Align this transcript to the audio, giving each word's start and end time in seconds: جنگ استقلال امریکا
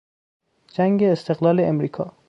جنگ 0.73 1.03
استقلال 1.03 1.59
امریکا 1.63 2.13